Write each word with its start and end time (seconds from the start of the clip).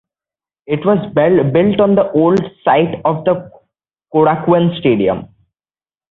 It 0.65 0.79
was 0.83 0.97
built 1.13 1.79
on 1.79 1.93
the 1.93 2.09
old 2.13 2.39
site 2.65 2.99
of 3.05 3.23
the 3.23 3.51
Korakuen 4.11 4.79
stadium. 4.79 5.27